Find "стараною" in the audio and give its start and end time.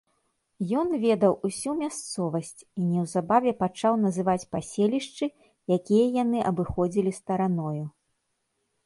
7.19-7.85